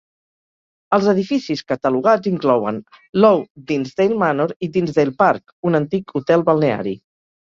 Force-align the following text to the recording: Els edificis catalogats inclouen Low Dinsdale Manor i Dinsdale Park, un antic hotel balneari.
Els 0.95 1.09
edificis 1.11 1.59
catalogats 1.71 2.29
inclouen 2.31 2.79
Low 3.25 3.43
Dinsdale 3.71 4.17
Manor 4.23 4.55
i 4.69 4.69
Dinsdale 4.77 5.15
Park, 5.23 5.55
un 5.73 5.81
antic 5.81 6.17
hotel 6.21 6.47
balneari. 6.49 6.95